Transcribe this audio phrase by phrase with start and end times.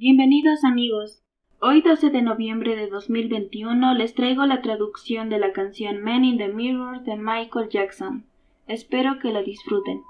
[0.00, 1.24] Bienvenidos amigos.
[1.60, 6.38] Hoy 12 de noviembre de 2021 les traigo la traducción de la canción Man in
[6.38, 8.24] the Mirror de Michael Jackson.
[8.68, 10.04] Espero que la disfruten.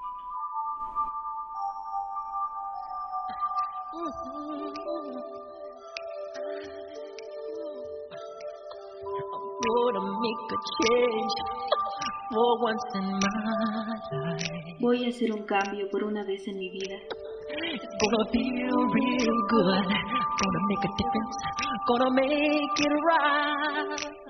[14.80, 16.96] Voy a hacer un cambio por una vez en mi vida.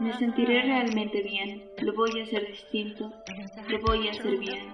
[0.00, 1.70] Me sentiré realmente bien.
[1.78, 3.10] Lo voy a hacer distinto.
[3.68, 4.72] Lo voy a hacer bien.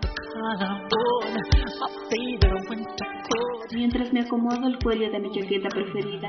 [3.74, 6.28] Mientras me acomodo el cuello de mi chaqueta preferida,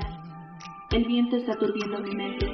[0.91, 2.47] el viento está turbiendo mi mente.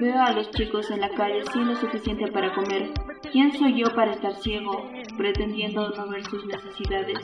[0.00, 2.92] Veo a los chicos en la calle sin lo suficiente para comer.
[3.32, 4.70] ¿Quién soy yo para estar ciego,
[5.16, 7.18] pretendiendo no ver sus necesidades?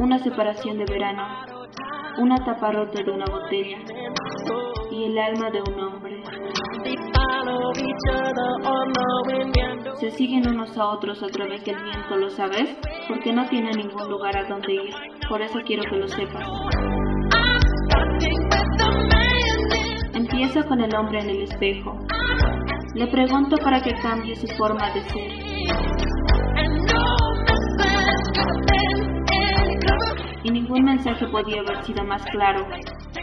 [0.00, 1.22] Una separación de verano,
[2.18, 3.78] una tapa rota de una botella
[4.90, 6.22] y el alma de un hombre.
[10.00, 12.76] Se siguen unos a otros a través del viento, ¿lo sabes?
[13.08, 14.94] Porque no tiene ningún lugar a donde ir.
[15.28, 16.46] Por eso quiero que lo sepas.
[20.14, 21.96] Empiezo con el hombre en el espejo.
[22.94, 25.45] Le pregunto para que cambie su forma de ser.
[30.42, 32.66] Y ningún mensaje podía haber sido más claro.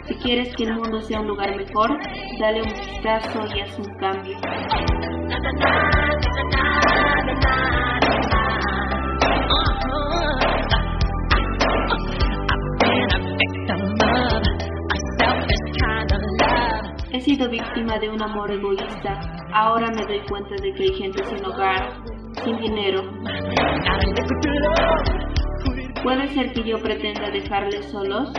[0.06, 1.98] Si quieres que el mundo sea un lugar mejor,
[2.38, 4.36] dale un vistazo y haz un cambio.
[17.12, 19.20] He sido víctima de un amor egoísta.
[19.52, 21.94] Ahora me doy cuenta de que hay gente sin hogar,
[22.44, 23.00] sin dinero.
[26.02, 28.30] ¿Puede ser que yo pretenda dejarles solos?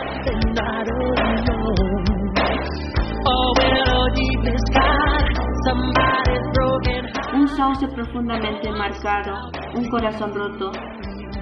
[7.34, 10.70] Un sauce profundamente marcado, un corazón roto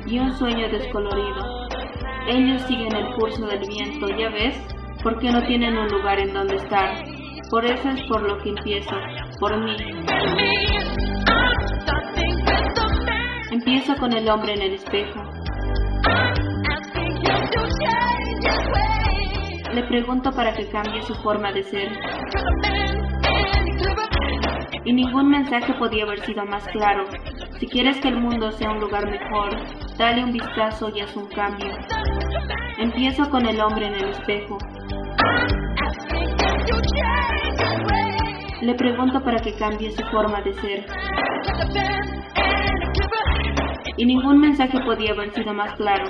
[0.07, 1.69] y un sueño descolorido.
[2.27, 4.59] Ellos siguen el curso del viento, ¿ya ves?
[5.03, 6.95] Porque no tienen un lugar en donde estar.
[7.51, 8.97] Por eso es por lo que empiezo,
[9.39, 9.77] por mí.
[13.55, 15.23] Empiezo con el hombre en el espejo.
[19.73, 21.89] Le pregunto para que cambie su forma de ser.
[24.85, 27.05] Y ningún mensaje podía haber sido más claro.
[27.61, 29.57] Si quieres que el mundo sea un lugar mejor,
[29.99, 31.71] dale un vistazo y haz un cambio.
[32.79, 34.59] Empiezo con el hombre en el espejo.
[38.63, 42.14] Le pregunto para que cambie su forma de ser.
[43.97, 46.07] Y ningún mensaje podía haber sido más claro.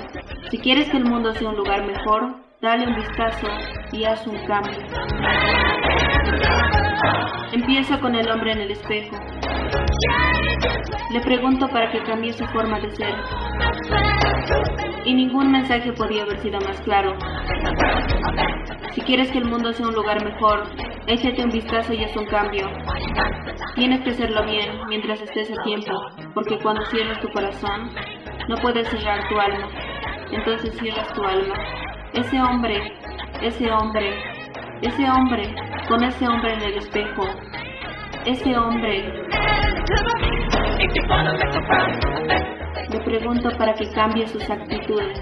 [0.51, 3.47] Si quieres que el mundo sea un lugar mejor, dale un vistazo
[3.93, 4.79] y haz un cambio.
[7.53, 9.17] Empiezo con el hombre en el espejo.
[11.13, 13.15] Le pregunto para que cambie su forma de ser.
[15.05, 17.17] Y ningún mensaje podía haber sido más claro.
[18.93, 20.65] Si quieres que el mundo sea un lugar mejor,
[21.07, 22.67] échate un vistazo y haz un cambio.
[23.75, 25.93] Tienes que hacerlo bien mientras estés a tiempo,
[26.35, 27.91] porque cuando cierras tu corazón,
[28.49, 29.69] no puedes cerrar tu alma.
[30.31, 31.55] Entonces cierras tu alma.
[32.13, 32.93] Ese hombre,
[33.43, 34.15] ese hombre,
[34.83, 35.55] ese hombre,
[35.89, 37.25] con ese hombre en el espejo,
[38.25, 39.13] ese hombre.
[42.91, 45.21] Le pregunto para que cambie sus actitudes.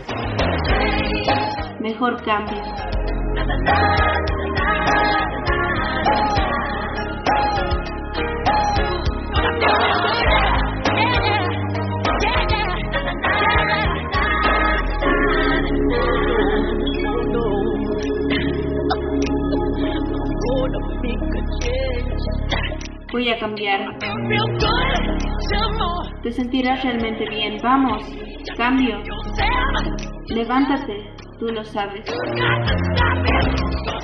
[1.80, 2.60] Mejor cambie.
[23.12, 23.80] Voy a cambiar.
[26.22, 27.58] Te sentirás realmente bien.
[27.62, 28.02] Vamos,
[28.56, 29.02] cambio.
[30.28, 32.04] Levántate, tú lo sabes.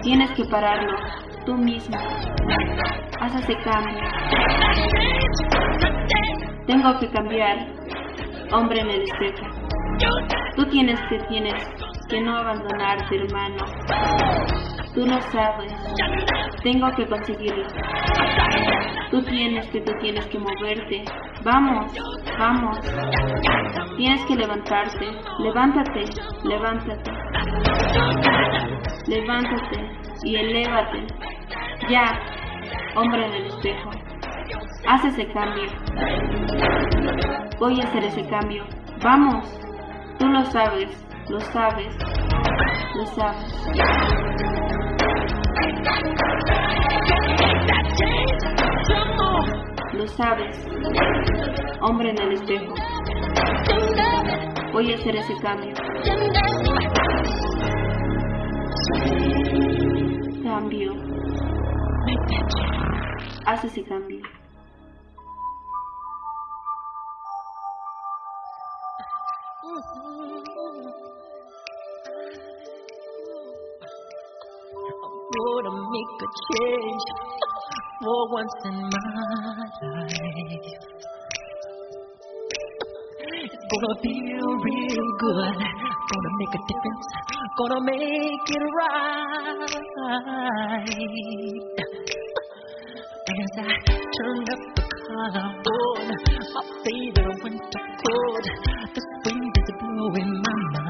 [0.03, 0.93] Tienes que pararlo,
[1.47, 1.97] tú mismo.
[3.21, 3.99] Haz ese cambio.
[6.67, 7.67] Tengo que cambiar.
[8.53, 9.05] Hombre en el.
[10.55, 11.55] Tú tienes que tienes
[12.11, 13.65] que no abandonarte, hermano.
[14.95, 15.73] Tú lo sabes.
[16.63, 17.65] Tengo que conseguirlo.
[19.11, 21.05] Tú tienes que, tú tienes que moverte.
[21.43, 21.93] Vamos,
[22.39, 22.79] vamos.
[23.97, 25.07] Tienes que levantarte.
[25.39, 26.05] Levántate,
[26.45, 27.11] levántate.
[29.07, 29.91] Levántate
[30.25, 31.07] y elévate.
[31.89, 32.05] Ya,
[32.97, 33.91] hombre en el espejo.
[34.87, 35.71] Haz ese cambio.
[37.59, 38.65] Voy a hacer ese cambio.
[39.03, 39.49] Vamos,
[40.19, 41.05] tú lo sabes.
[41.31, 41.97] Lo sabes.
[42.95, 43.69] Lo sabes.
[49.95, 50.65] Lo sabes.
[51.81, 52.75] Hombre en el espejo.
[54.73, 55.75] Voy a hacer ese cambio.
[60.43, 60.93] Cambio.
[63.47, 64.21] Haz ese cambio.
[75.31, 77.38] gonna make a change
[78.01, 79.09] for once in my
[79.83, 80.19] life.
[83.21, 85.59] It's gonna feel real good.
[86.11, 87.07] Gonna make a difference.
[87.59, 89.73] Gonna make it right.
[93.29, 93.75] As I
[94.17, 96.07] turn up the collar on
[96.55, 98.45] my favorite winter coat,
[98.95, 100.88] the wind is blowing my mind.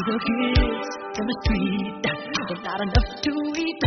[0.00, 0.88] The kids
[1.20, 3.82] in the street, there's not enough to eat.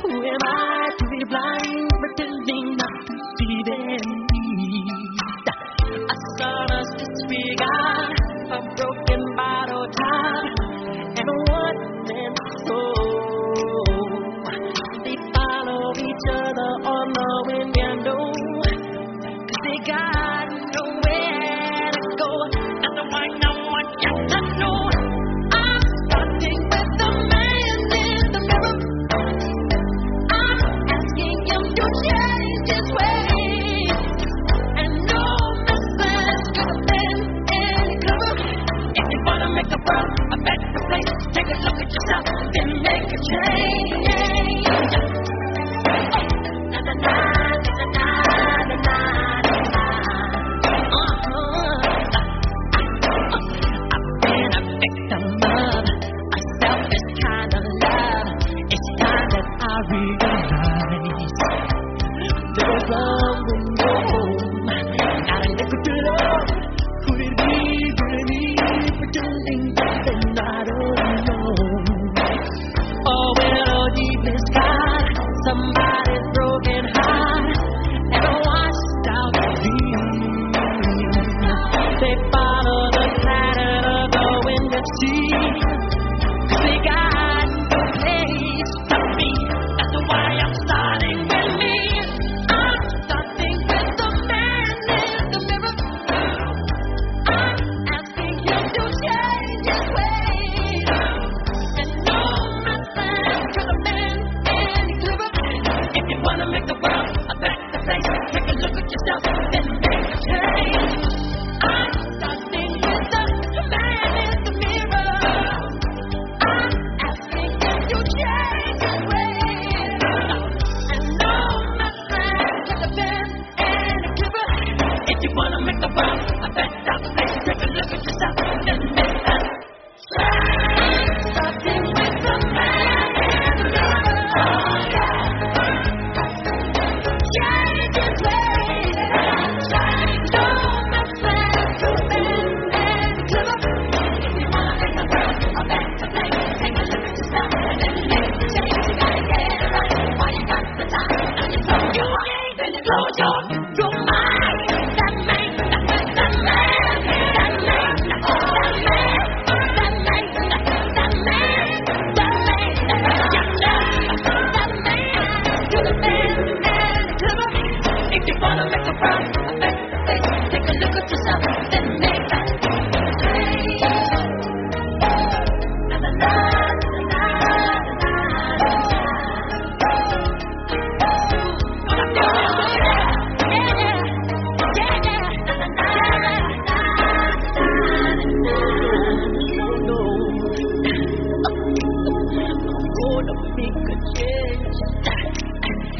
[0.00, 5.46] Who am I to be blind, pretending not to see their need?
[5.90, 8.14] I saw us disregard
[8.46, 9.15] a broken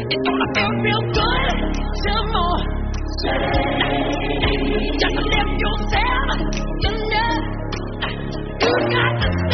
[0.09, 1.57] It's gonna feel real good.
[2.33, 2.63] More.
[5.01, 5.19] Just
[5.59, 6.39] yourself.
[8.63, 9.46] You got the